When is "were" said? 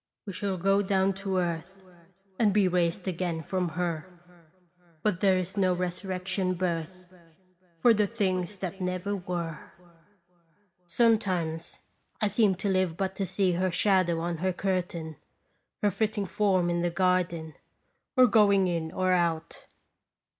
9.15-9.59